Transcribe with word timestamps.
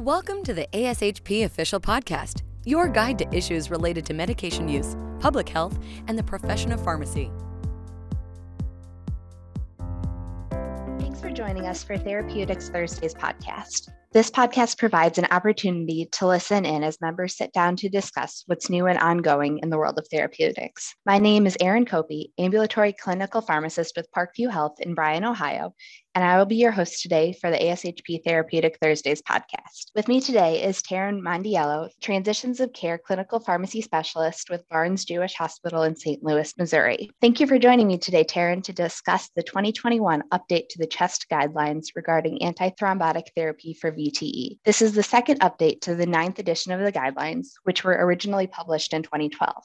Welcome 0.00 0.42
to 0.44 0.54
the 0.54 0.66
ASHP 0.72 1.44
Official 1.44 1.78
Podcast, 1.78 2.40
your 2.64 2.88
guide 2.88 3.18
to 3.18 3.36
issues 3.36 3.70
related 3.70 4.06
to 4.06 4.14
medication 4.14 4.66
use, 4.66 4.96
public 5.18 5.46
health, 5.46 5.78
and 6.08 6.18
the 6.18 6.22
profession 6.22 6.72
of 6.72 6.82
pharmacy. 6.82 7.30
Thanks 10.98 11.20
for 11.20 11.30
joining 11.30 11.66
us 11.66 11.84
for 11.84 11.98
Therapeutics 11.98 12.70
Thursdays 12.70 13.12
podcast. 13.12 13.90
This 14.12 14.28
podcast 14.28 14.76
provides 14.76 15.18
an 15.18 15.28
opportunity 15.30 16.08
to 16.14 16.26
listen 16.26 16.66
in 16.66 16.82
as 16.82 17.00
members 17.00 17.36
sit 17.36 17.52
down 17.52 17.76
to 17.76 17.88
discuss 17.88 18.42
what's 18.48 18.68
new 18.68 18.88
and 18.88 18.98
ongoing 18.98 19.60
in 19.62 19.70
the 19.70 19.78
world 19.78 20.00
of 20.00 20.08
therapeutics. 20.08 20.96
My 21.06 21.18
name 21.18 21.46
is 21.46 21.56
Erin 21.60 21.84
Copey, 21.84 22.32
ambulatory 22.36 22.92
clinical 22.92 23.40
pharmacist 23.40 23.96
with 23.96 24.10
Parkview 24.10 24.50
Health 24.50 24.80
in 24.80 24.96
Bryan, 24.96 25.24
Ohio, 25.24 25.74
and 26.14 26.24
I 26.24 26.38
will 26.38 26.46
be 26.46 26.56
your 26.56 26.72
host 26.72 27.02
today 27.02 27.32
for 27.32 27.50
the 27.50 27.56
ASHP 27.56 28.24
Therapeutic 28.24 28.78
Thursdays 28.82 29.22
podcast. 29.22 29.92
With 29.94 30.08
me 30.08 30.20
today 30.20 30.64
is 30.64 30.82
Taryn 30.82 31.20
Mondiello, 31.20 31.88
Transitions 32.00 32.58
of 32.58 32.72
Care 32.72 32.98
Clinical 32.98 33.38
Pharmacy 33.38 33.80
Specialist 33.80 34.50
with 34.50 34.68
Barnes 34.68 35.04
Jewish 35.04 35.34
Hospital 35.34 35.84
in 35.84 35.94
St. 35.94 36.22
Louis, 36.24 36.52
Missouri. 36.58 37.10
Thank 37.20 37.38
you 37.38 37.46
for 37.46 37.60
joining 37.60 37.86
me 37.86 37.96
today, 37.96 38.24
Taryn, 38.24 38.64
to 38.64 38.72
discuss 38.72 39.30
the 39.36 39.44
2021 39.44 40.24
update 40.32 40.68
to 40.70 40.78
the 40.78 40.86
CHEST 40.88 41.26
guidelines 41.30 41.86
regarding 41.94 42.40
antithrombotic 42.40 43.28
therapy 43.36 43.74
for 43.74 43.92
This 44.64 44.80
is 44.80 44.94
the 44.94 45.02
second 45.02 45.40
update 45.40 45.82
to 45.82 45.94
the 45.94 46.06
ninth 46.06 46.38
edition 46.38 46.72
of 46.72 46.80
the 46.80 46.92
guidelines, 46.92 47.48
which 47.64 47.84
were 47.84 47.92
originally 47.92 48.46
published 48.46 48.94
in 48.94 49.02
2012. 49.02 49.62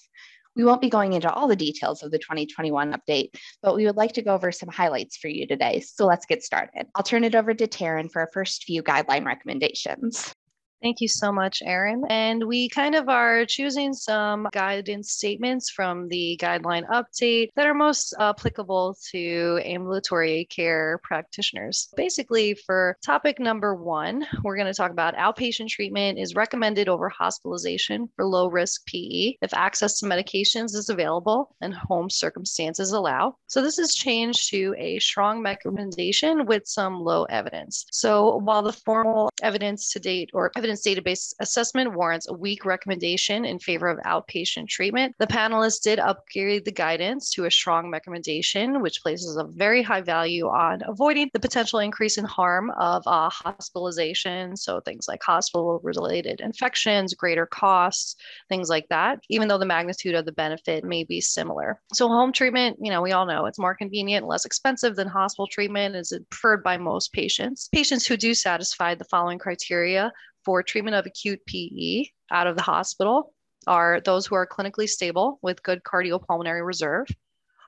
We 0.56 0.64
won't 0.66 0.82
be 0.82 0.90
going 0.90 1.14
into 1.14 1.32
all 1.32 1.48
the 1.48 1.56
details 1.56 2.04
of 2.04 2.12
the 2.12 2.20
2021 2.20 2.94
update, 2.94 3.36
but 3.62 3.76
we 3.76 3.86
would 3.86 3.98
like 3.98 4.14
to 4.14 4.22
go 4.22 4.34
over 4.34 4.52
some 4.52 4.70
highlights 4.70 5.18
for 5.18 5.30
you 5.30 5.48
today. 5.48 5.80
So 5.82 6.06
let's 6.06 6.26
get 6.26 6.44
started. 6.44 6.88
I'll 6.96 7.04
turn 7.04 7.24
it 7.24 7.36
over 7.36 7.54
to 7.54 7.68
Taryn 7.68 8.12
for 8.12 8.22
our 8.22 8.30
first 8.34 8.66
few 8.66 8.84
guideline 8.84 9.26
recommendations. 9.26 10.35
Thank 10.82 11.02
you 11.02 11.08
so 11.08 11.32
much, 11.32 11.64
Erin. 11.66 12.04
And 12.10 12.44
we 12.48 12.70
kind 12.70 12.96
of 12.96 13.10
are 13.10 13.46
choosing 13.46 13.94
some 13.94 14.48
guidance 14.52 15.12
statements 15.12 15.72
from 15.72 16.08
the 16.10 16.38
guideline 16.40 16.86
update 16.90 17.50
that 17.56 17.66
are 17.66 17.74
most 17.74 18.14
applicable 18.20 18.96
to 19.12 19.60
ambulatory 19.64 20.46
care 20.46 21.00
practitioners. 21.02 21.90
Basically, 21.96 22.54
for 22.54 22.98
topic 23.04 23.40
number 23.40 23.74
one, 23.74 24.28
we're 24.44 24.58
going 24.58 24.68
to 24.72 24.76
talk 24.76 24.92
about 24.92 25.16
outpatient 25.16 25.70
treatment 25.70 26.20
is 26.20 26.36
recommended 26.36 26.88
over 26.88 27.10
hospitalization 27.10 28.08
for 28.16 28.26
low 28.26 28.48
risk 28.48 28.86
PE 28.86 29.38
if 29.42 29.54
access 29.54 30.00
to 30.00 30.06
medications 30.06 30.76
is 30.76 30.90
available 30.90 31.56
and 31.62 31.74
home 31.74 32.10
circumstances 32.10 32.92
allow. 32.92 33.38
So, 33.48 33.62
this 33.62 33.80
is 33.80 33.96
changed 33.96 34.50
to 34.50 34.76
a 34.78 35.00
strong 35.00 35.42
recommendation 35.42 36.46
with 36.46 36.68
some 36.68 37.00
low 37.00 37.24
evidence. 37.24 37.86
So, 37.92 38.38
while 38.38 38.62
the 38.62 38.74
formal 38.74 39.32
evidence 39.42 39.90
to 39.94 40.00
date 40.00 40.30
or 40.34 40.52
evidence 40.66 40.82
database 40.82 41.34
assessment 41.40 41.94
warrants 41.94 42.28
a 42.28 42.34
weak 42.34 42.66
recommendation 42.66 43.46
in 43.46 43.60
favor 43.60 43.88
of 43.88 44.00
outpatient 44.00 44.68
treatment. 44.68 45.14
The 45.20 45.28
panelists 45.28 45.84
did 45.84 46.00
upgrade 46.00 46.66
the 46.66 46.72
guidance 46.72 47.30
to 47.34 47.46
a 47.46 47.52
strong 47.52 47.92
recommendation, 47.92 48.82
which 48.82 49.04
places 49.04 49.38
a 49.38 49.44
very 49.44 49.84
high 49.84 50.02
value 50.02 50.48
on 50.48 50.82
avoiding 50.88 51.30
the 51.34 51.40
potential 51.40 51.78
increase 51.78 52.18
in 52.18 52.26
harm 52.26 52.72
of 52.72 53.04
uh, 53.06 53.30
hospitalization. 53.30 54.58
So 54.58 54.80
things 54.80 55.08
like 55.08 55.22
hospital 55.22 55.80
related 55.84 56.42
infections, 56.42 57.14
greater 57.14 57.46
costs, 57.46 58.16
things 58.50 58.68
like 58.68 58.88
that, 58.90 59.20
even 59.30 59.48
though 59.48 59.60
the 59.60 59.68
magnitude 59.68 60.16
of 60.16 60.26
the 60.26 60.32
benefit 60.32 60.84
may 60.84 61.04
be 61.04 61.22
similar. 61.22 61.80
So 61.94 62.08
home 62.08 62.34
treatment, 62.34 62.78
you 62.82 62.90
know, 62.90 63.04
we 63.04 63.12
all 63.12 63.28
know 63.28 63.46
it's 63.46 63.60
more 63.60 63.76
convenient, 63.76 64.26
less 64.26 64.46
expensive 64.46 64.96
than 64.96 65.08
hospital 65.08 65.46
treatment, 65.46 65.96
is 65.96 66.12
preferred 66.32 66.64
by 66.64 66.78
most 66.78 67.14
patients. 67.14 67.70
Patients 67.72 68.08
who 68.08 68.18
do 68.18 68.34
satisfy 68.34 68.96
the 68.96 69.04
following 69.04 69.38
criteria 69.38 70.12
for 70.46 70.64
treatment 70.64 70.96
of 70.96 71.06
acute 71.06 71.42
PE 71.48 72.06
out 72.32 72.48
of 72.48 72.56
the 72.56 72.62
hospital 72.62 73.34
are 73.68 74.00
those 74.02 74.28
who 74.28 74.36
are 74.36 74.48
clinically 74.48 74.88
stable 74.88 75.40
with 75.42 75.64
good 75.64 75.82
cardiopulmonary 75.84 76.66
reserve, 76.66 77.08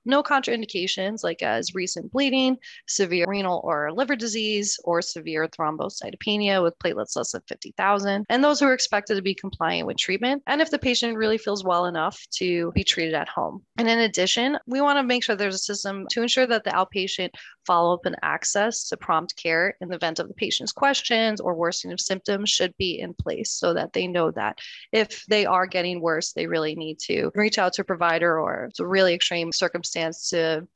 no 0.07 0.23
contraindications 0.23 1.23
like 1.23 1.44
as 1.44 1.75
recent 1.75 2.12
bleeding, 2.12 2.57
severe 2.88 3.25
renal 3.28 3.62
or 3.63 3.91
liver 3.91 4.16
disease, 4.16 4.79
or 4.84 5.01
severe 5.01 5.47
thrombocytopenia 5.47 6.63
with 6.63 6.78
platelets 6.79 7.16
less 7.16 7.34
than 7.34 7.41
50,000, 7.47 8.25
and 8.29 8.44
those 8.44 8.59
who 8.59 8.66
are 8.68 8.73
expected 8.73 9.16
to 9.16 9.22
be 9.22 9.35
compliant 9.35 9.85
with 9.85 9.97
treatment, 9.97 10.41
and 10.47 10.62
if 10.62 10.72
the 10.72 10.79
patient 10.79 11.18
really 11.18 11.38
feels 11.38 11.63
well 11.63 11.85
enough 11.85 12.19
to 12.31 12.72
be 12.73 12.84
treated 12.84 13.13
at 13.13 13.28
home. 13.28 13.63
And 13.78 13.90
in 13.90 14.00
addition, 14.00 14.57
we 14.66 14.81
want 14.81 14.97
to 14.97 15.03
make 15.03 15.23
sure 15.23 15.35
there's 15.35 15.56
a 15.56 15.59
system 15.59 16.06
to 16.12 16.22
ensure 16.22 16.47
that 16.47 16.63
the 16.63 16.72
outpatient 16.72 17.31
follow 17.66 17.94
up 17.94 18.06
and 18.06 18.16
access 18.22 18.88
to 18.88 18.97
prompt 18.97 19.35
care 19.35 19.75
in 19.81 19.89
the 19.89 19.95
event 19.95 20.19
of 20.19 20.29
the 20.29 20.34
patient's 20.34 20.72
questions 20.72 21.41
or 21.41 21.53
worsening 21.53 21.94
of 21.94 22.00
symptoms 22.00 22.50
should 22.50 22.75
be 22.78 23.00
in 23.00 23.13
place 23.13 23.51
so 23.51 23.74
that 23.74 23.91
they 23.91 24.07
know 24.07 24.31
that 24.31 24.57
if 24.94 25.25
they 25.25 25.45
are 25.45 25.66
getting 25.68 26.00
worse, 26.00 26.31
they 26.31 26.47
really 26.47 26.75
need 26.75 26.97
to 27.00 27.29
reach 27.35 27.57
out 27.57 27.74
to 27.74 27.81
a 27.81 27.85
provider 27.85 28.39
or 28.39 28.68
it's 28.69 28.79
a 28.79 28.88
really 28.88 29.13
extreme 29.13 29.51
circumstance 29.51 29.96
circumstance 29.97 30.29
to 30.29 30.67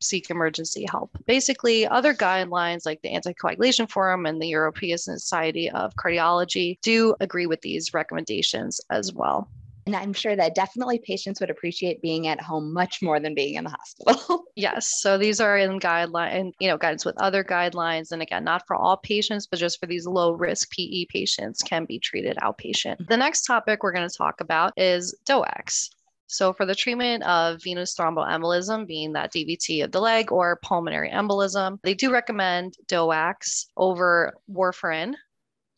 seek 0.00 0.30
emergency 0.30 0.84
help. 0.90 1.16
Basically, 1.26 1.86
other 1.86 2.12
guidelines 2.14 2.84
like 2.84 3.00
the 3.02 3.10
Anticoagulation 3.10 3.88
Forum 3.88 4.26
and 4.26 4.42
the 4.42 4.48
European 4.48 4.98
Society 4.98 5.70
of 5.70 5.94
Cardiology 5.94 6.78
do 6.82 7.14
agree 7.20 7.46
with 7.46 7.60
these 7.60 7.94
recommendations 7.94 8.80
as 8.90 9.12
well. 9.12 9.48
And 9.84 9.96
I'm 9.96 10.12
sure 10.12 10.36
that 10.36 10.54
definitely 10.54 11.00
patients 11.00 11.40
would 11.40 11.50
appreciate 11.50 12.00
being 12.00 12.28
at 12.28 12.40
home 12.40 12.72
much 12.72 13.02
more 13.02 13.18
than 13.18 13.34
being 13.34 13.54
in 13.54 13.64
the 13.64 13.70
hospital. 13.70 14.44
yes. 14.56 15.00
So 15.00 15.18
these 15.18 15.40
are 15.40 15.58
in 15.58 15.80
guideline, 15.80 16.52
you 16.60 16.68
know, 16.68 16.78
guidance 16.78 17.04
with 17.04 17.20
other 17.20 17.42
guidelines. 17.42 18.12
And 18.12 18.22
again, 18.22 18.44
not 18.44 18.64
for 18.66 18.76
all 18.76 18.96
patients, 18.96 19.48
but 19.48 19.58
just 19.58 19.80
for 19.80 19.86
these 19.86 20.06
low 20.06 20.32
risk 20.34 20.70
PE 20.70 21.06
patients 21.06 21.64
can 21.64 21.84
be 21.84 21.98
treated 21.98 22.36
outpatient. 22.36 22.98
Mm-hmm. 22.98 23.04
The 23.08 23.16
next 23.16 23.42
topic 23.42 23.82
we're 23.82 23.92
going 23.92 24.08
to 24.08 24.16
talk 24.16 24.40
about 24.40 24.72
is 24.76 25.16
DOACs. 25.28 25.88
So, 26.32 26.54
for 26.54 26.64
the 26.64 26.74
treatment 26.74 27.22
of 27.24 27.62
venous 27.62 27.94
thromboembolism, 27.94 28.86
being 28.86 29.12
that 29.12 29.34
DVT 29.34 29.84
of 29.84 29.92
the 29.92 30.00
leg 30.00 30.32
or 30.32 30.58
pulmonary 30.62 31.10
embolism, 31.10 31.78
they 31.82 31.92
do 31.92 32.10
recommend 32.10 32.74
DOACs 32.86 33.66
over 33.76 34.32
warfarin 34.50 35.14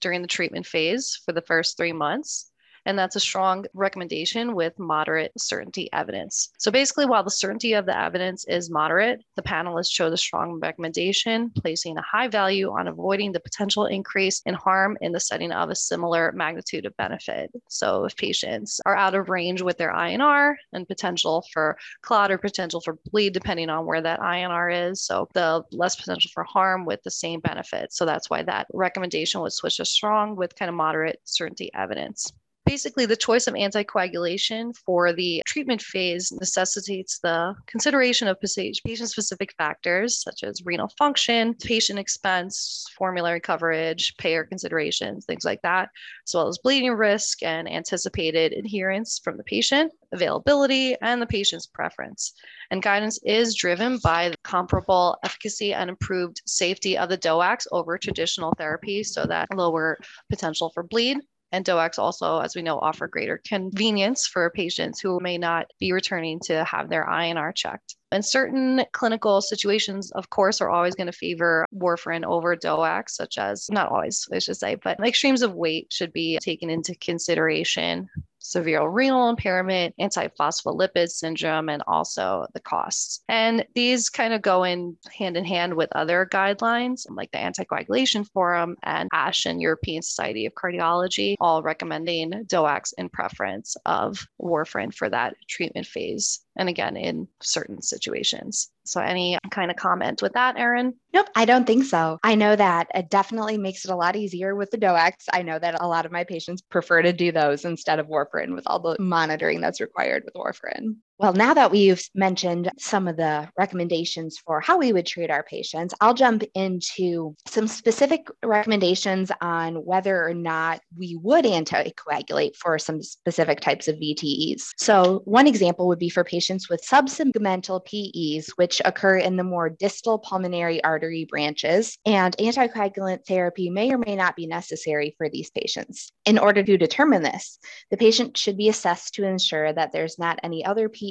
during 0.00 0.22
the 0.22 0.28
treatment 0.28 0.64
phase 0.64 1.20
for 1.24 1.32
the 1.32 1.42
first 1.42 1.76
three 1.76 1.92
months. 1.92 2.52
And 2.86 2.98
that's 2.98 3.16
a 3.16 3.20
strong 3.20 3.64
recommendation 3.74 4.54
with 4.54 4.78
moderate 4.78 5.32
certainty 5.38 5.90
evidence. 5.92 6.50
So 6.58 6.70
basically, 6.70 7.06
while 7.06 7.24
the 7.24 7.30
certainty 7.30 7.72
of 7.72 7.86
the 7.86 7.98
evidence 7.98 8.44
is 8.46 8.70
moderate, 8.70 9.22
the 9.36 9.42
panelists 9.42 9.90
chose 9.90 10.12
a 10.12 10.16
strong 10.16 10.60
recommendation, 10.60 11.50
placing 11.50 11.96
a 11.96 12.02
high 12.02 12.28
value 12.28 12.70
on 12.70 12.88
avoiding 12.88 13.32
the 13.32 13.40
potential 13.40 13.86
increase 13.86 14.42
in 14.46 14.54
harm 14.54 14.98
in 15.00 15.12
the 15.12 15.20
setting 15.20 15.52
of 15.52 15.70
a 15.70 15.74
similar 15.74 16.32
magnitude 16.32 16.86
of 16.86 16.96
benefit. 16.96 17.50
So 17.68 18.04
if 18.04 18.16
patients 18.16 18.80
are 18.84 18.96
out 18.96 19.14
of 19.14 19.28
range 19.28 19.62
with 19.62 19.78
their 19.78 19.92
INR 19.92 20.54
and 20.72 20.86
potential 20.86 21.44
for 21.52 21.76
clot 22.02 22.30
or 22.30 22.38
potential 22.38 22.80
for 22.80 22.98
bleed, 23.10 23.32
depending 23.32 23.70
on 23.70 23.86
where 23.86 24.00
that 24.02 24.20
INR 24.20 24.90
is, 24.90 25.02
so 25.02 25.28
the 25.34 25.62
less 25.72 25.96
potential 25.96 26.30
for 26.34 26.44
harm 26.44 26.84
with 26.84 27.02
the 27.02 27.10
same 27.10 27.40
benefit. 27.40 27.92
So 27.92 28.04
that's 28.04 28.30
why 28.30 28.42
that 28.42 28.66
recommendation 28.72 29.40
was 29.40 29.56
switched 29.56 29.78
to 29.78 29.84
strong 29.84 30.36
with 30.36 30.54
kind 30.54 30.68
of 30.68 30.74
moderate 30.74 31.20
certainty 31.24 31.70
evidence. 31.74 32.32
Basically, 32.66 33.04
the 33.04 33.14
choice 33.14 33.46
of 33.46 33.54
anticoagulation 33.54 34.74
for 34.74 35.12
the 35.12 35.42
treatment 35.46 35.82
phase 35.82 36.32
necessitates 36.32 37.18
the 37.18 37.54
consideration 37.66 38.26
of 38.26 38.40
patient 38.40 39.10
specific 39.10 39.52
factors 39.58 40.22
such 40.22 40.42
as 40.42 40.64
renal 40.64 40.88
function, 40.96 41.54
patient 41.54 41.98
expense, 41.98 42.86
formulary 42.96 43.38
coverage, 43.40 44.16
payer 44.16 44.44
considerations, 44.44 45.26
things 45.26 45.44
like 45.44 45.60
that, 45.60 45.90
as 46.26 46.34
well 46.34 46.48
as 46.48 46.56
bleeding 46.56 46.92
risk 46.92 47.42
and 47.42 47.70
anticipated 47.70 48.54
adherence 48.54 49.20
from 49.22 49.36
the 49.36 49.44
patient, 49.44 49.92
availability, 50.12 50.96
and 51.02 51.20
the 51.20 51.26
patient's 51.26 51.66
preference. 51.66 52.32
And 52.70 52.82
guidance 52.82 53.18
is 53.24 53.54
driven 53.54 53.98
by 53.98 54.30
the 54.30 54.36
comparable 54.42 55.18
efficacy 55.22 55.74
and 55.74 55.90
improved 55.90 56.40
safety 56.46 56.96
of 56.96 57.10
the 57.10 57.18
DOACs 57.18 57.66
over 57.72 57.98
traditional 57.98 58.54
therapy, 58.56 59.02
so 59.02 59.26
that 59.26 59.54
lower 59.54 59.98
potential 60.30 60.70
for 60.70 60.82
bleed 60.82 61.18
and 61.54 61.64
DOACs 61.64 62.00
also, 62.00 62.40
as 62.40 62.56
we 62.56 62.62
know, 62.62 62.80
offer 62.80 63.06
greater 63.06 63.40
convenience 63.46 64.26
for 64.26 64.50
patients 64.50 64.98
who 64.98 65.20
may 65.20 65.38
not 65.38 65.70
be 65.78 65.92
returning 65.92 66.40
to 66.40 66.64
have 66.64 66.88
their 66.88 67.06
INR 67.06 67.54
checked. 67.54 67.94
And 68.10 68.24
certain 68.24 68.84
clinical 68.92 69.40
situations, 69.40 70.10
of 70.12 70.30
course, 70.30 70.60
are 70.60 70.68
always 70.68 70.96
going 70.96 71.06
to 71.06 71.12
favor 71.12 71.64
warfarin 71.72 72.24
over 72.24 72.56
DOACs, 72.56 73.10
such 73.10 73.38
as, 73.38 73.70
not 73.70 73.92
always, 73.92 74.26
I 74.32 74.40
should 74.40 74.56
say, 74.56 74.74
but 74.74 74.98
extremes 74.98 75.42
of 75.42 75.54
weight 75.54 75.92
should 75.92 76.12
be 76.12 76.38
taken 76.42 76.70
into 76.70 76.96
consideration 76.96 78.08
severe 78.44 78.86
renal 78.86 79.30
impairment, 79.30 79.94
antiphospholipid 79.98 81.08
syndrome, 81.08 81.68
and 81.68 81.82
also 81.86 82.46
the 82.52 82.60
costs. 82.60 83.22
And 83.28 83.66
these 83.74 84.10
kind 84.10 84.34
of 84.34 84.42
go 84.42 84.64
in 84.64 84.96
hand 85.18 85.36
in 85.36 85.44
hand 85.44 85.74
with 85.74 85.88
other 85.92 86.28
guidelines 86.30 87.06
like 87.08 87.32
the 87.32 87.38
Anticoagulation 87.38 88.28
Forum 88.32 88.76
and 88.82 89.08
ASH 89.12 89.46
and 89.46 89.60
European 89.60 90.02
Society 90.02 90.46
of 90.46 90.54
Cardiology, 90.54 91.36
all 91.40 91.62
recommending 91.62 92.30
DOACs 92.46 92.92
in 92.98 93.08
preference 93.08 93.76
of 93.86 94.26
warfarin 94.40 94.94
for 94.94 95.08
that 95.08 95.36
treatment 95.48 95.86
phase. 95.86 96.43
And 96.56 96.68
again 96.68 96.96
in 96.96 97.28
certain 97.42 97.82
situations. 97.82 98.70
So, 98.84 99.00
any 99.00 99.38
kind 99.50 99.70
of 99.70 99.76
comment 99.76 100.22
with 100.22 100.34
that, 100.34 100.58
Erin? 100.58 100.94
Nope, 101.12 101.28
I 101.34 101.44
don't 101.44 101.66
think 101.66 101.84
so. 101.84 102.18
I 102.22 102.34
know 102.34 102.54
that 102.54 102.88
it 102.94 103.10
definitely 103.10 103.58
makes 103.58 103.84
it 103.84 103.90
a 103.90 103.96
lot 103.96 104.16
easier 104.16 104.54
with 104.54 104.70
the 104.70 104.78
DOACs. 104.78 105.24
I 105.32 105.42
know 105.42 105.58
that 105.58 105.80
a 105.80 105.88
lot 105.88 106.06
of 106.06 106.12
my 106.12 106.24
patients 106.24 106.62
prefer 106.62 107.02
to 107.02 107.12
do 107.12 107.32
those 107.32 107.64
instead 107.64 107.98
of 107.98 108.08
warfarin 108.08 108.54
with 108.54 108.64
all 108.66 108.80
the 108.80 108.96
monitoring 109.00 109.60
that's 109.60 109.80
required 109.80 110.24
with 110.24 110.34
warfarin. 110.34 110.96
Well, 111.16 111.32
now 111.32 111.54
that 111.54 111.70
we've 111.70 112.02
mentioned 112.12 112.72
some 112.76 113.06
of 113.06 113.16
the 113.16 113.48
recommendations 113.56 114.36
for 114.36 114.60
how 114.60 114.78
we 114.78 114.92
would 114.92 115.06
treat 115.06 115.30
our 115.30 115.44
patients, 115.44 115.94
I'll 116.00 116.12
jump 116.12 116.42
into 116.54 117.36
some 117.46 117.68
specific 117.68 118.26
recommendations 118.44 119.30
on 119.40 119.76
whether 119.76 120.26
or 120.26 120.34
not 120.34 120.80
we 120.98 121.16
would 121.22 121.44
anticoagulate 121.44 122.56
for 122.56 122.80
some 122.80 123.00
specific 123.00 123.60
types 123.60 123.86
of 123.86 123.94
VTEs. 123.94 124.62
So, 124.76 125.22
one 125.24 125.46
example 125.46 125.86
would 125.86 126.00
be 126.00 126.08
for 126.08 126.24
patients 126.24 126.68
with 126.68 126.84
subsegmental 126.84 127.84
PEs, 127.84 128.48
which 128.56 128.82
occur 128.84 129.18
in 129.18 129.36
the 129.36 129.44
more 129.44 129.70
distal 129.70 130.18
pulmonary 130.18 130.82
artery 130.82 131.26
branches, 131.30 131.96
and 132.04 132.36
anticoagulant 132.38 133.24
therapy 133.24 133.70
may 133.70 133.92
or 133.92 133.98
may 133.98 134.16
not 134.16 134.34
be 134.34 134.48
necessary 134.48 135.14
for 135.16 135.28
these 135.28 135.50
patients. 135.52 136.10
In 136.24 136.38
order 136.38 136.64
to 136.64 136.76
determine 136.76 137.22
this, 137.22 137.60
the 137.92 137.96
patient 137.96 138.36
should 138.36 138.56
be 138.56 138.68
assessed 138.68 139.14
to 139.14 139.24
ensure 139.24 139.72
that 139.72 139.92
there's 139.92 140.18
not 140.18 140.40
any 140.42 140.64
other 140.64 140.88
PE 140.88 141.03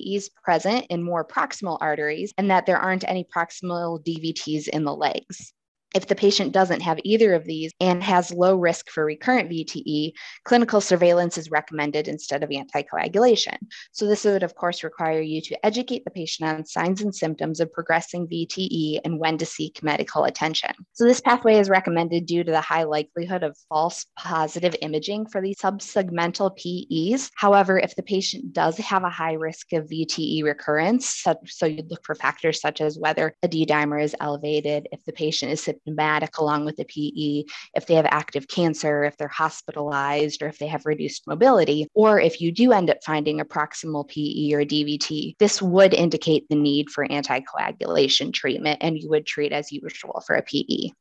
Present 0.44 0.86
in 0.90 1.04
more 1.04 1.25
proximal 1.25 1.78
arteries 1.81 2.34
and 2.38 2.50
that 2.50 2.66
there 2.66 2.78
aren't 2.78 3.07
any 3.07 3.24
proximal 3.24 4.04
DVTs 4.04 4.68
in 4.68 4.84
the 4.84 4.95
legs. 4.95 5.54
If 5.94 6.07
the 6.07 6.16
patient 6.16 6.51
doesn't 6.54 6.81
have 6.81 7.00
either 7.04 7.34
of 7.36 7.45
these 7.45 7.72
and 7.80 8.01
has 8.01 8.34
low 8.34 8.56
risk 8.56 8.90
for 8.90 9.06
recurrent 9.06 9.50
VTE, 9.50 10.13
clinical 10.44 10.81
surveillance 10.81 11.38
is 11.38 11.51
recommended 11.51 12.07
instead 12.07 12.42
of 12.44 12.50
anticoagulation. 12.50 13.57
So, 13.92 14.07
this 14.07 14.25
would, 14.25 14.42
of 14.42 14.56
course, 14.56 14.84
require 14.84 15.22
you 15.22 15.40
to 15.42 15.66
educate 15.66 16.04
the 16.04 16.12
patient 16.12 16.50
on 16.50 16.66
signs 16.66 17.01
and 17.01 17.13
symptoms 17.13 17.60
of 17.60 17.72
progressing 17.72 18.28
VTE 18.28 19.01
and 19.06 19.19
when 19.19 19.38
to 19.38 19.45
seek 19.45 19.84
medical 19.84 20.24
attention. 20.24 20.72
So, 20.94 21.06
this 21.06 21.22
pathway 21.22 21.60
is 21.60 21.69
recommended 21.69 22.25
due 22.25 22.44
to 22.44 22.51
the 22.51 22.62
high 22.62 22.84
likelihood 22.84 23.44
of 23.44 23.56
false 23.69 24.06
positive 24.18 24.75
imaging 24.81 25.28
for 25.28 25.42
these 25.42 25.57
subsegmental 25.57 26.57
PEs. 26.57 27.30
However, 27.36 27.78
if 27.78 27.96
the 27.96 28.04
patient 28.04 28.54
does 28.54 28.78
have 28.78 29.04
a 29.04 29.10
high 29.10 29.34
risk 29.34 29.74
of 29.74 29.86
VTE 29.86 30.44
recurrence, 30.44 31.07
so, 31.07 31.36
so 31.46 31.68
you'd 31.68 31.92
look 31.92 32.04
for 32.04 32.16
factors 32.16 32.60
such 32.60 32.81
as 32.81 32.98
whether 32.98 33.36
a 33.44 33.48
D 33.48 33.66
dimer 33.66 34.04
is 34.04 34.16
elevated, 34.19 34.88
if 34.92 35.04
the 35.06 35.13
patient 35.13 35.51
is 35.51 35.62
symptomatic 35.85 36.38
along 36.38 36.65
with 36.65 36.77
the 36.77 36.85
PE, 36.85 37.44
if 37.75 37.85
they 37.85 37.95
have 37.95 38.06
active 38.06 38.47
cancer, 38.47 39.03
if 39.03 39.18
they're 39.18 39.27
hospitalized, 39.27 40.41
or 40.41 40.47
if 40.47 40.57
they 40.59 40.68
have 40.68 40.85
reduced 40.85 41.27
mobility, 41.27 41.88
or 41.94 42.19
if 42.19 42.41
you 42.41 42.51
do 42.51 42.71
end 42.71 42.89
up 42.89 43.03
finding 43.06 43.39
a 43.39 43.45
proximal 43.45 44.07
PE 44.07 44.53
or 44.56 44.62
a 44.62 44.65
DVT, 44.65 45.35
this 45.39 45.62
would 45.62 45.94
indicate 45.94 46.47
the 46.50 46.56
need 46.56 46.89
for 46.89 47.07
anticoagulation 47.07 48.33
treatment 48.33 48.80
and 48.81 48.97
you 48.97 49.09
would 49.09 49.25
treat 49.25 49.51
as 49.51 49.71
usual 49.71 50.24
for 50.25 50.35
a 50.35 50.44
PE 50.44 50.91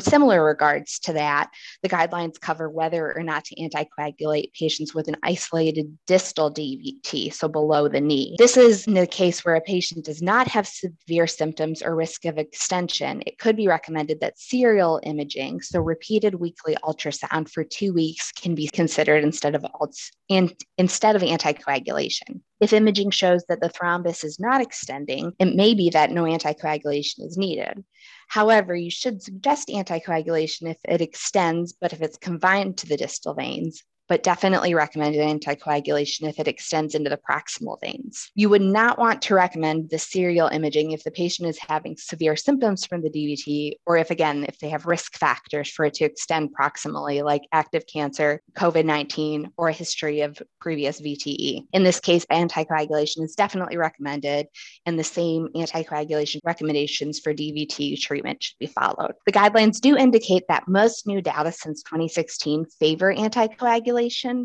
similar 0.00 0.44
regards 0.44 0.98
to 1.00 1.12
that, 1.14 1.50
the 1.82 1.88
guidelines 1.88 2.40
cover 2.40 2.70
whether 2.70 3.16
or 3.16 3.22
not 3.22 3.44
to 3.46 3.56
anticoagulate 3.56 4.52
patients 4.52 4.94
with 4.94 5.08
an 5.08 5.16
isolated 5.22 5.96
distal 6.06 6.52
DVT, 6.52 7.32
so 7.32 7.48
below 7.48 7.88
the 7.88 8.00
knee. 8.00 8.36
This 8.38 8.56
is 8.56 8.86
in 8.86 8.94
the 8.94 9.06
case 9.06 9.44
where 9.44 9.56
a 9.56 9.60
patient 9.60 10.04
does 10.04 10.22
not 10.22 10.48
have 10.48 10.66
severe 10.66 11.26
symptoms 11.26 11.82
or 11.82 11.96
risk 11.96 12.24
of 12.24 12.38
extension. 12.38 13.22
It 13.26 13.38
could 13.38 13.56
be 13.56 13.68
recommended 13.68 14.20
that 14.20 14.38
serial 14.38 15.00
imaging, 15.02 15.62
so 15.62 15.80
repeated 15.80 16.34
weekly 16.34 16.76
ultrasound 16.84 17.50
for 17.50 17.64
two 17.64 17.92
weeks, 17.92 18.32
can 18.32 18.54
be 18.54 18.68
considered 18.68 19.24
instead 19.24 19.54
of 19.54 19.64
instead 20.28 21.16
of 21.16 21.22
anticoagulation. 21.22 22.40
If 22.62 22.72
imaging 22.72 23.10
shows 23.10 23.44
that 23.48 23.60
the 23.60 23.68
thrombus 23.68 24.22
is 24.22 24.38
not 24.38 24.60
extending, 24.60 25.32
it 25.40 25.56
may 25.56 25.74
be 25.74 25.90
that 25.90 26.12
no 26.12 26.22
anticoagulation 26.22 27.26
is 27.26 27.36
needed. 27.36 27.82
However, 28.28 28.76
you 28.76 28.88
should 28.88 29.20
suggest 29.20 29.66
anticoagulation 29.66 30.70
if 30.70 30.76
it 30.84 31.00
extends, 31.00 31.72
but 31.72 31.92
if 31.92 32.00
it's 32.00 32.16
confined 32.16 32.78
to 32.78 32.86
the 32.86 32.96
distal 32.96 33.34
veins, 33.34 33.82
but 34.12 34.22
definitely 34.22 34.74
recommended 34.74 35.22
anticoagulation 35.22 36.28
if 36.28 36.38
it 36.38 36.46
extends 36.46 36.94
into 36.94 37.08
the 37.08 37.16
proximal 37.16 37.80
veins. 37.80 38.30
You 38.34 38.50
would 38.50 38.60
not 38.60 38.98
want 38.98 39.22
to 39.22 39.34
recommend 39.34 39.88
the 39.88 39.98
serial 39.98 40.48
imaging 40.48 40.90
if 40.90 41.02
the 41.02 41.10
patient 41.10 41.48
is 41.48 41.58
having 41.58 41.96
severe 41.96 42.36
symptoms 42.36 42.84
from 42.84 43.00
the 43.00 43.08
DVT, 43.08 43.76
or 43.86 43.96
if, 43.96 44.10
again, 44.10 44.44
if 44.46 44.58
they 44.58 44.68
have 44.68 44.84
risk 44.84 45.16
factors 45.16 45.70
for 45.70 45.86
it 45.86 45.94
to 45.94 46.04
extend 46.04 46.50
proximally, 46.54 47.24
like 47.24 47.40
active 47.52 47.86
cancer, 47.86 48.42
COVID 48.54 48.84
19, 48.84 49.50
or 49.56 49.70
a 49.70 49.72
history 49.72 50.20
of 50.20 50.36
previous 50.60 51.00
VTE. 51.00 51.64
In 51.72 51.82
this 51.82 51.98
case, 51.98 52.26
anticoagulation 52.26 53.22
is 53.22 53.34
definitely 53.34 53.78
recommended, 53.78 54.46
and 54.84 54.98
the 54.98 55.04
same 55.04 55.48
anticoagulation 55.56 56.40
recommendations 56.44 57.18
for 57.18 57.32
DVT 57.32 57.98
treatment 57.98 58.42
should 58.42 58.58
be 58.60 58.66
followed. 58.66 59.14
The 59.24 59.32
guidelines 59.32 59.80
do 59.80 59.96
indicate 59.96 60.42
that 60.48 60.68
most 60.68 61.06
new 61.06 61.22
data 61.22 61.50
since 61.50 61.82
2016 61.84 62.66
favor 62.78 63.14
anticoagulation 63.14 64.01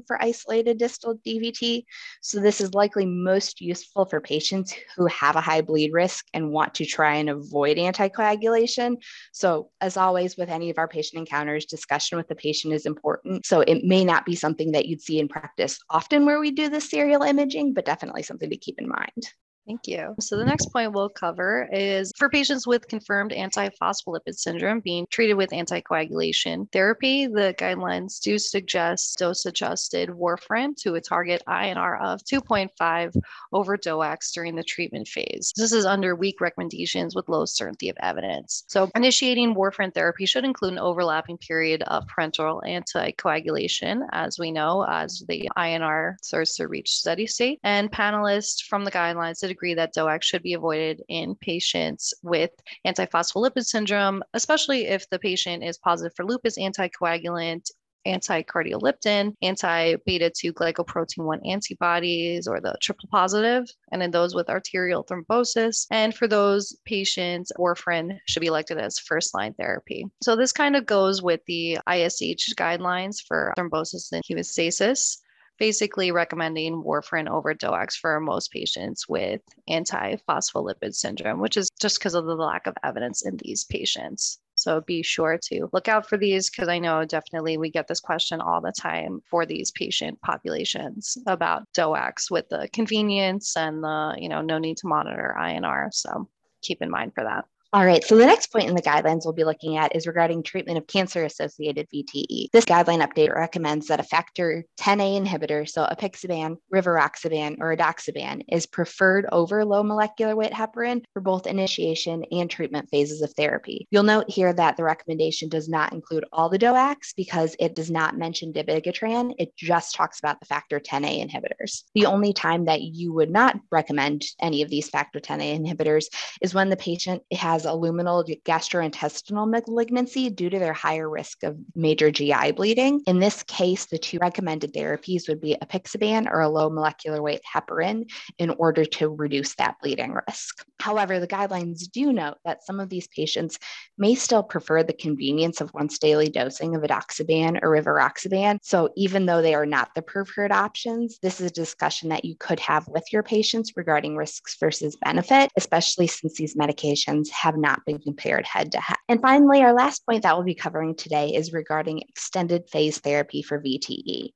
for 0.08 0.22
isolated 0.22 0.78
distal 0.78 1.16
DVT. 1.26 1.84
So 2.22 2.40
this 2.40 2.62
is 2.62 2.74
likely 2.74 3.06
most 3.06 3.62
useful 3.62 4.06
for 4.06 4.22
patients 4.22 4.74
who 4.96 5.06
have 5.08 5.36
a 5.36 5.42
high 5.42 5.62
bleed 5.62 5.92
risk 5.94 6.26
and 6.34 6.52
want 6.52 6.76
to 6.76 6.86
try 6.86 7.16
and 7.16 7.30
avoid 7.30 7.78
anticoagulation. 7.78 8.98
So 9.32 9.70
as 9.82 9.98
always 9.98 10.38
with 10.38 10.50
any 10.50 10.70
of 10.70 10.78
our 10.78 10.88
patient 10.88 11.20
encounters, 11.20 11.66
discussion 11.66 12.18
with 12.18 12.28
the 12.28 12.36
patient 12.36 12.74
is 12.74 12.86
important. 12.86 13.46
So 13.46 13.62
it 13.62 13.84
may 13.84 14.04
not 14.06 14.26
be 14.26 14.36
something 14.36 14.72
that 14.72 14.86
you'd 14.86 15.02
see 15.02 15.20
in 15.20 15.28
practice 15.28 15.80
often 15.90 16.26
where 16.26 16.40
we 16.40 16.52
do 16.52 16.70
the 16.70 16.82
serial 16.82 17.24
imaging, 17.24 17.74
but 17.74 17.86
definitely 17.86 18.24
something 18.24 18.50
to 18.50 18.58
keep 18.58 18.80
in 18.80 18.88
mind. 18.88 19.34
Thank 19.68 19.86
you. 19.86 20.16
So 20.22 20.38
the 20.38 20.46
next 20.46 20.72
point 20.72 20.94
we'll 20.94 21.10
cover 21.10 21.68
is 21.74 22.14
for 22.16 22.30
patients 22.30 22.66
with 22.66 22.88
confirmed 22.88 23.32
antiphospholipid 23.32 24.36
syndrome 24.36 24.80
being 24.80 25.06
treated 25.10 25.34
with 25.34 25.50
anticoagulation 25.50 26.72
therapy, 26.72 27.28
the 27.28 27.54
guidelines 27.58 28.22
do 28.22 28.40
suggest 28.40 29.18
dose 29.18 29.46
adjusted 29.46 30.08
warfarin 30.08 30.74
to 30.78 30.96
a 30.96 31.02
target 31.02 31.44
INR 31.50 32.02
of 32.02 32.22
2.5 32.24 33.22
over 33.52 33.78
DOACs 33.78 34.32
during 34.34 34.56
the 34.56 34.64
treatment 34.64 35.06
phase. 35.06 35.52
This 35.58 35.74
is 35.74 35.86
under 35.86 36.16
weak 36.16 36.40
recommendations 36.40 37.14
with 37.14 37.28
low 37.28 37.44
certainty 37.44 37.90
of 37.90 37.98
evidence. 38.00 38.64
So 38.68 38.90
initiating 38.96 39.54
warfarin 39.54 39.94
therapy 39.94 40.26
should 40.26 40.46
include 40.46 40.74
an 40.74 40.80
overlapping 40.80 41.40
period 41.40 41.84
of 41.84 42.06
parenteral 42.08 42.64
anticoagulation, 42.64 44.08
as 44.14 44.40
we 44.40 44.50
know, 44.54 44.86
as 44.88 45.26
the 45.28 45.50
INR 45.58 46.16
starts 46.22 46.56
to 46.56 46.70
reach 46.70 46.92
steady 46.92 47.28
state. 47.28 47.60
And 47.66 47.92
panelists 47.92 48.64
from 48.64 48.86
the 48.86 48.92
guidelines 48.92 49.42
did 49.42 49.57
agree 49.58 49.74
that 49.74 49.96
DOAC 49.96 50.22
should 50.22 50.44
be 50.44 50.54
avoided 50.54 51.02
in 51.10 51.36
patients 51.36 52.14
with 52.22 52.52
antiphospholipid 52.86 53.66
syndrome, 53.66 54.24
especially 54.34 54.88
if 54.88 55.10
the 55.10 55.20
patient 55.20 55.64
is 55.64 55.78
positive 55.80 56.14
for 56.16 56.26
lupus 56.26 56.58
anticoagulant 56.58 57.70
anti-cardiolipin, 58.06 59.34
anti-beta 59.42 60.32
2 60.40 60.54
glycoprotein 60.54 61.26
1 61.26 61.42
antibodies, 61.46 62.48
or 62.48 62.62
the 62.62 62.74
triple 62.82 63.10
positive, 63.12 63.66
and 63.92 64.02
in 64.02 64.12
those 64.12 64.34
with 64.34 64.50
arterial 64.50 65.04
thrombosis. 65.04 65.88
And 65.92 66.16
for 66.16 66.28
those 66.28 66.78
patients, 66.86 67.52
warfarin 67.60 68.18
should 68.26 68.40
be 68.40 68.48
elected 68.48 68.78
as 68.78 68.98
first 68.98 69.36
line 69.36 69.54
therapy. 69.56 70.06
So 70.24 70.38
this 70.38 70.54
kind 70.54 70.78
of 70.78 70.86
goes 70.86 71.22
with 71.22 71.42
the 71.48 71.80
ISH 71.90 72.54
guidelines 72.56 73.18
for 73.28 73.54
thrombosis 73.58 74.14
and 74.14 74.24
hemostasis 74.24 75.18
basically 75.58 76.12
recommending 76.12 76.84
warfarin 76.84 77.30
over 77.30 77.54
DOACs 77.54 77.96
for 77.96 78.20
most 78.20 78.52
patients 78.52 79.08
with 79.08 79.42
antiphospholipid 79.70 80.94
syndrome, 80.94 81.40
which 81.40 81.58
is 81.58 81.70
just 81.80 82.00
because 82.00 82.14
of 82.14 82.26
the 82.26 82.36
lack 82.36 82.68
of 82.68 82.76
evidence 82.84 83.26
in 83.26 83.38
these 83.38 83.64
patients. 83.66 84.40
So 84.56 84.82
be 84.82 85.04
sure 85.04 85.38
to 85.50 85.70
look 85.72 85.88
out 85.88 86.10
for 86.10 86.18
these 86.18 86.50
because 86.50 86.68
I 86.68 86.80
know 86.80 87.06
definitely 87.06 87.58
we 87.58 87.70
get 87.70 87.88
this 87.88 88.00
question 88.00 88.42
all 88.42 88.60
the 88.60 88.74
time 88.76 89.22
for 89.30 89.46
these 89.46 89.72
patient 89.72 90.20
populations 90.22 91.16
about 91.28 91.64
DOACs 91.78 92.32
with 92.32 92.50
the 92.50 92.68
convenience 92.74 93.56
and 93.56 93.84
the, 93.84 94.16
you 94.18 94.30
know, 94.30 94.42
no 94.42 94.58
need 94.58 94.78
to 94.78 94.88
monitor 94.88 95.36
INR. 95.40 95.94
So 95.94 96.28
keep 96.64 96.82
in 96.82 96.90
mind 96.90 97.14
for 97.14 97.24
that. 97.24 97.46
All 97.74 97.86
right, 97.86 98.02
so 98.02 98.16
the 98.16 98.26
next 98.26 98.48
point 98.48 98.70
in 98.70 98.76
the 98.76 98.82
guidelines 98.82 99.26
we'll 99.26 99.34
be 99.34 99.44
looking 99.44 99.76
at 99.76 99.94
is 99.94 100.08
regarding 100.08 100.42
treatment 100.42 100.78
of 100.78 100.88
cancer 100.88 101.26
associated 101.26 101.86
VTE. 101.94 102.48
This 102.54 102.64
guideline 102.64 103.06
update 103.06 103.36
recommends 103.36 103.88
that 103.88 104.00
a 104.00 104.04
factor 104.04 104.64
10A 104.80 105.22
inhibitor, 105.22 105.68
so 105.68 105.86
apixaban, 105.86 106.56
rivaroxaban, 106.74 107.58
or 107.60 107.76
edoxaban, 107.76 108.44
is 108.48 108.66
preferred 108.66 109.26
over 109.34 109.66
low 109.66 109.84
molecular 109.84 110.34
weight 110.34 110.54
heparin 110.54 111.04
for 111.12 111.22
both 111.22 111.46
initiation 111.46 112.24
and 112.32 112.50
treatment 112.50 112.88
phases 112.90 113.22
of 113.22 113.34
therapy. 113.34 113.86
You'll 113.92 114.04
note 114.04 114.30
here 114.30 114.54
that 114.54 114.78
the 114.78 114.86
recommendation 114.86 115.50
does 115.50 115.68
not 115.68 115.92
include 115.92 116.24
all 116.32 116.48
the 116.48 116.58
DOACs 116.58 117.16
because 117.18 117.54
it 117.60 117.76
does 117.76 117.92
not 117.92 118.18
mention 118.18 118.54
dabigatran. 118.54 119.34
It 119.40 119.54
just 119.58 119.94
talks 119.94 120.20
about 120.20 120.40
the 120.40 120.46
factor 120.46 120.80
10A 120.80 121.30
inhibitors. 121.30 121.84
The 121.96 122.06
only 122.06 122.32
time 122.32 122.64
that 122.66 122.82
you 122.82 123.12
would 123.12 123.30
not 123.30 123.60
recommend 123.74 124.24
any 124.40 124.62
of 124.62 124.70
these 124.70 124.90
factor 124.90 125.20
10A 125.20 125.60
inhibitors 125.60 126.06
is 126.42 126.54
when 126.54 126.70
the 126.70 126.78
patient 126.78 127.24
has 127.34 127.57
has 127.58 127.66
a 127.66 127.70
luminal 127.70 128.24
gastrointestinal 128.44 129.50
malignancy 129.50 130.30
due 130.30 130.48
to 130.48 130.60
their 130.60 130.74
higher 130.74 131.10
risk 131.10 131.42
of 131.42 131.58
major 131.74 132.12
GI 132.12 132.52
bleeding. 132.52 133.02
In 133.08 133.20
this 133.20 133.42
case, 133.44 133.88
the 133.88 133.98
two 133.98 134.20
recommended 134.20 134.74
therapies 134.74 135.28
would 135.28 135.42
be 135.42 135.58
apixaban 135.64 136.30
or 136.32 136.42
a 136.42 136.50
low 136.50 136.70
molecular 136.70 137.20
weight 137.20 137.42
heparin 137.52 138.08
in 138.38 138.52
order 138.52 138.86
to 138.86 139.10
reduce 139.10 139.56
that 139.56 139.78
bleeding 139.82 140.16
risk. 140.28 140.64
However, 140.80 141.20
the 141.20 141.28
guidelines 141.28 141.90
do 141.92 142.14
note 142.14 142.38
that 142.46 142.64
some 142.64 142.80
of 142.80 142.90
these 142.90 143.08
patients 143.08 143.58
may 143.98 144.14
still 144.14 144.44
prefer 144.44 144.84
the 144.84 144.94
convenience 144.94 145.60
of 145.60 145.74
once 145.74 145.98
daily 145.98 146.30
dosing 146.30 146.76
of 146.76 146.84
edoxaban 146.84 147.60
or 147.64 147.72
rivaroxaban. 147.72 148.60
So 148.62 148.90
even 148.96 149.26
though 149.26 149.42
they 149.42 149.56
are 149.56 149.66
not 149.66 149.96
the 149.96 150.04
preferred 150.04 150.52
options, 150.52 151.18
this 151.24 151.42
is 151.42 151.48
a 151.48 151.54
discussion 151.54 152.10
that 152.10 152.24
you 152.24 152.36
could 152.36 152.60
have 152.60 152.88
with 152.88 153.12
your 153.12 153.24
patients 153.24 153.76
regarding 153.76 154.16
risks 154.16 154.58
versus 154.60 154.96
benefit, 155.04 155.52
especially 155.58 156.06
since 156.06 156.36
these 156.36 156.56
medications 156.56 157.30
have 157.48 157.58
not 157.58 157.86
been 157.86 158.00
compared 158.00 158.46
head 158.46 158.72
to 158.74 158.80
head. 158.80 158.98
And 159.10 159.22
finally, 159.22 159.62
our 159.62 159.74
last 159.74 160.06
point 160.06 160.24
that 160.24 160.36
we'll 160.36 160.46
be 160.46 160.56
covering 160.56 160.96
today 160.96 161.34
is 161.34 161.54
regarding 161.54 162.02
extended 162.02 162.70
phase 162.70 163.00
therapy 163.00 163.42
for 163.42 163.62
VTE. 163.62 164.32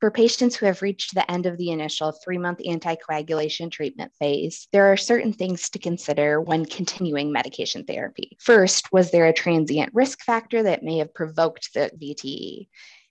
For 0.00 0.12
patients 0.12 0.54
who 0.54 0.66
have 0.66 0.82
reached 0.82 1.14
the 1.14 1.28
end 1.28 1.46
of 1.46 1.56
the 1.56 1.70
initial 1.70 2.12
three 2.12 2.38
month 2.38 2.60
anticoagulation 2.60 3.70
treatment 3.70 4.12
phase, 4.18 4.68
there 4.72 4.92
are 4.92 4.96
certain 4.96 5.32
things 5.32 5.70
to 5.70 5.80
consider 5.80 6.40
when 6.40 6.64
continuing 6.66 7.32
medication 7.32 7.84
therapy. 7.84 8.36
First, 8.40 8.92
was 8.92 9.10
there 9.10 9.26
a 9.26 9.32
transient 9.32 9.92
risk 9.94 10.22
factor 10.22 10.62
that 10.62 10.84
may 10.84 10.98
have 10.98 11.14
provoked 11.14 11.74
the 11.74 11.90
VTE? 12.00 12.68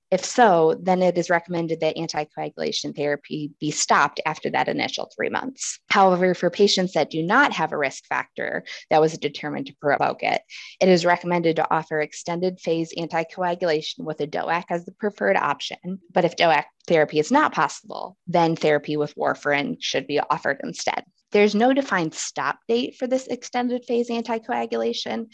If 0.09 0.23
so, 0.23 0.79
then 0.81 1.01
it 1.01 1.17
is 1.17 1.29
recommended 1.29 1.81
that 1.81 1.97
anticoagulation 1.97 2.95
therapy 2.95 3.51
be 3.59 3.71
stopped 3.71 4.21
after 4.25 4.49
that 4.51 4.69
initial 4.69 5.11
three 5.13 5.27
months. 5.29 5.79
However, 5.89 6.33
for 6.33 6.49
patients 6.49 6.93
that 6.93 7.09
do 7.09 7.21
not 7.21 7.51
have 7.51 7.73
a 7.73 7.77
risk 7.77 8.05
factor 8.05 8.63
that 8.89 9.01
was 9.01 9.17
determined 9.17 9.67
to 9.67 9.75
provoke 9.81 10.23
it, 10.23 10.41
it 10.79 10.87
is 10.87 11.05
recommended 11.05 11.57
to 11.57 11.73
offer 11.73 11.99
extended 11.99 12.59
phase 12.61 12.93
anticoagulation 12.97 13.99
with 13.99 14.21
a 14.21 14.27
DOAC 14.27 14.63
as 14.69 14.85
the 14.85 14.93
preferred 14.93 15.35
option. 15.35 15.99
But 16.13 16.23
if 16.23 16.37
DOAC 16.37 16.63
therapy 16.87 17.19
is 17.19 17.31
not 17.31 17.53
possible, 17.53 18.17
then 18.27 18.55
therapy 18.55 18.95
with 18.95 19.15
warfarin 19.15 19.75
should 19.81 20.07
be 20.07 20.21
offered 20.21 20.61
instead. 20.63 21.03
There's 21.33 21.53
no 21.53 21.73
defined 21.73 22.13
stop 22.13 22.59
date 22.69 22.95
for 22.95 23.07
this 23.07 23.27
extended 23.27 23.83
phase 23.83 24.09
anticoagulation. 24.09 25.27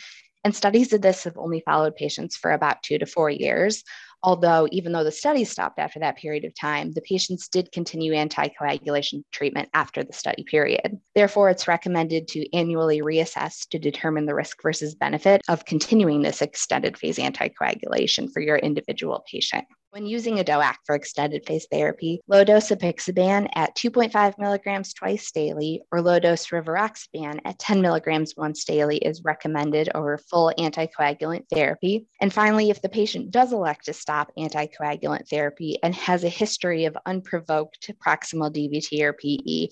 And 0.44 0.54
studies 0.54 0.92
of 0.92 1.02
this 1.02 1.24
have 1.24 1.38
only 1.38 1.62
followed 1.64 1.96
patients 1.96 2.36
for 2.36 2.52
about 2.52 2.84
two 2.84 2.98
to 2.98 3.06
four 3.06 3.30
years, 3.30 3.84
Although, 4.24 4.70
even 4.72 4.94
though 4.94 5.04
the 5.04 5.12
study 5.12 5.44
stopped 5.44 5.80
after 5.80 6.00
that 6.00 6.16
period 6.16 6.46
of 6.46 6.56
time, 6.56 6.94
the 6.94 7.02
patients 7.02 7.50
did 7.50 7.72
continue 7.74 8.14
anticoagulation 8.14 9.24
treatment 9.32 9.68
after 9.74 10.02
the 10.02 10.14
study 10.14 10.44
period. 10.44 10.98
Therefore, 11.14 11.50
it's 11.50 11.68
recommended 11.68 12.30
to 12.30 12.50
annually 12.56 13.02
reassess 13.02 13.68
to 13.70 13.80
determine 13.80 14.26
the 14.26 14.36
risk 14.36 14.62
versus 14.64 14.96
benefit 14.96 15.42
of 15.50 15.66
continuing 15.66 16.22
this 16.22 16.42
extended 16.42 16.98
phase 16.98 17.18
anticoagulation 17.18 18.32
for 18.32 18.40
your 18.42 18.58
individual 18.58 19.26
patient. 19.30 19.66
When 19.94 20.08
using 20.08 20.40
a 20.40 20.44
DOAC 20.44 20.78
for 20.88 20.96
extended 20.96 21.46
phase 21.46 21.68
therapy, 21.72 22.20
low 22.28 22.44
dose 22.44 22.70
apixaban 22.70 23.48
at 23.54 23.76
2.5 23.76 24.40
milligrams 24.40 24.92
twice 24.92 25.30
daily 25.32 25.84
or 25.92 26.02
low 26.02 26.18
dose 26.18 26.48
rivaroxaban 26.48 27.42
at 27.46 27.60
10 27.60 27.80
milligrams 27.80 28.34
once 28.36 28.64
daily 28.64 28.98
is 28.98 29.24
recommended 29.24 29.90
over 29.94 30.18
full 30.18 30.52
anticoagulant 30.58 31.48
therapy. 31.48 32.08
And 32.20 32.34
finally, 32.34 32.72
if 32.72 32.82
the 32.82 32.90
patient 32.90 33.30
does 33.30 33.54
elect 33.54 33.86
to 33.86 33.94
stop 33.94 34.32
anticoagulant 34.36 35.30
therapy 35.30 35.78
and 35.84 35.94
has 35.94 36.24
a 36.24 36.30
history 36.30 36.86
of 36.86 36.98
unprovoked 37.06 37.92
proximal 38.04 38.52
DVT 38.52 39.00
or 39.04 39.14
PE, 39.14 39.68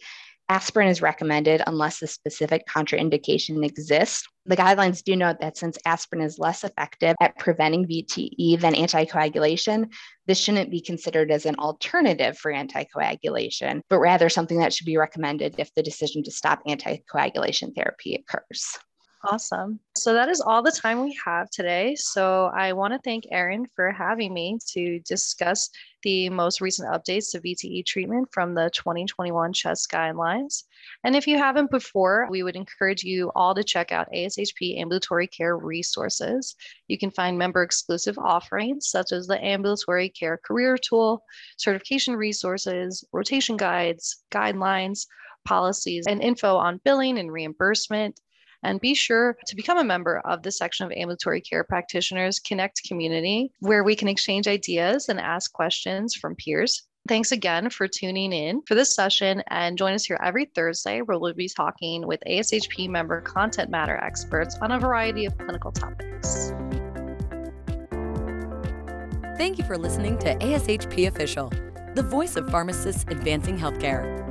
aspirin 0.51 0.89
is 0.89 1.01
recommended 1.01 1.63
unless 1.65 2.01
a 2.01 2.07
specific 2.07 2.67
contraindication 2.67 3.65
exists. 3.65 4.27
The 4.45 4.57
guidelines 4.57 5.01
do 5.01 5.15
note 5.15 5.37
that 5.39 5.55
since 5.55 5.77
aspirin 5.85 6.21
is 6.21 6.39
less 6.39 6.65
effective 6.65 7.15
at 7.21 7.37
preventing 7.39 7.87
VTE 7.87 8.59
than 8.59 8.73
anticoagulation, 8.73 9.89
this 10.27 10.39
shouldn't 10.39 10.69
be 10.69 10.81
considered 10.81 11.31
as 11.31 11.45
an 11.45 11.55
alternative 11.55 12.37
for 12.37 12.51
anticoagulation, 12.51 13.79
but 13.89 13.99
rather 13.99 14.27
something 14.27 14.59
that 14.59 14.73
should 14.73 14.85
be 14.85 14.97
recommended 14.97 15.55
if 15.57 15.73
the 15.73 15.83
decision 15.83 16.21
to 16.23 16.31
stop 16.31 16.61
anticoagulation 16.67 17.73
therapy 17.73 18.15
occurs. 18.15 18.77
Awesome. 19.23 19.79
So 19.95 20.13
that 20.13 20.29
is 20.29 20.41
all 20.41 20.63
the 20.63 20.71
time 20.71 21.03
we 21.03 21.15
have 21.23 21.47
today. 21.51 21.93
So 21.95 22.45
I 22.55 22.73
want 22.73 22.93
to 22.93 22.99
thank 22.99 23.25
Erin 23.29 23.67
for 23.75 23.91
having 23.91 24.33
me 24.33 24.57
to 24.69 24.99
discuss 25.01 25.69
the 26.01 26.27
most 26.29 26.59
recent 26.59 26.89
updates 26.89 27.31
to 27.31 27.39
VTE 27.39 27.85
treatment 27.85 28.29
from 28.31 28.55
the 28.55 28.71
2021 28.73 29.53
CHEST 29.53 29.91
guidelines. 29.91 30.63
And 31.03 31.15
if 31.15 31.27
you 31.27 31.37
haven't 31.37 31.69
before, 31.69 32.27
we 32.31 32.41
would 32.41 32.55
encourage 32.55 33.03
you 33.03 33.31
all 33.35 33.53
to 33.53 33.63
check 33.63 33.91
out 33.91 34.11
ASHP 34.11 34.79
ambulatory 34.79 35.27
care 35.27 35.55
resources. 35.55 36.55
You 36.87 36.97
can 36.97 37.11
find 37.11 37.37
member 37.37 37.61
exclusive 37.61 38.17
offerings 38.17 38.87
such 38.89 39.11
as 39.11 39.27
the 39.27 39.43
ambulatory 39.43 40.09
care 40.09 40.39
career 40.43 40.79
tool, 40.79 41.23
certification 41.57 42.15
resources, 42.15 43.05
rotation 43.11 43.55
guides, 43.55 44.23
guidelines, 44.31 45.05
policies, 45.45 46.07
and 46.07 46.23
info 46.23 46.55
on 46.55 46.81
billing 46.83 47.19
and 47.19 47.31
reimbursement 47.31 48.19
and 48.63 48.79
be 48.79 48.93
sure 48.93 49.37
to 49.45 49.55
become 49.55 49.77
a 49.77 49.83
member 49.83 50.19
of 50.19 50.43
the 50.43 50.51
section 50.51 50.85
of 50.85 50.91
ambulatory 50.91 51.41
care 51.41 51.63
practitioners 51.63 52.39
Connect 52.39 52.81
community, 52.87 53.51
where 53.59 53.83
we 53.83 53.95
can 53.95 54.07
exchange 54.07 54.47
ideas 54.47 55.09
and 55.09 55.19
ask 55.19 55.51
questions 55.53 56.15
from 56.15 56.35
peers. 56.35 56.83
Thanks 57.07 57.31
again 57.31 57.69
for 57.71 57.87
tuning 57.87 58.31
in 58.31 58.61
for 58.67 58.75
this 58.75 58.93
session 58.93 59.41
and 59.47 59.77
join 59.77 59.93
us 59.93 60.05
here 60.05 60.19
every 60.23 60.45
Thursday 60.45 61.01
where 61.01 61.17
we'll 61.17 61.33
be 61.33 61.49
talking 61.49 62.05
with 62.05 62.21
ASHP 62.27 62.89
member 62.89 63.21
content 63.21 63.71
matter 63.71 63.97
experts 63.97 64.55
on 64.61 64.71
a 64.71 64.79
variety 64.79 65.25
of 65.25 65.35
clinical 65.37 65.71
topics. 65.71 66.53
Thank 69.37 69.57
you 69.57 69.63
for 69.63 69.75
listening 69.75 70.19
to 70.19 70.35
ASHP 70.35 71.07
Official, 71.07 71.51
the 71.95 72.03
voice 72.03 72.35
of 72.35 72.47
pharmacists 72.51 73.05
advancing 73.07 73.57
healthcare. 73.57 74.30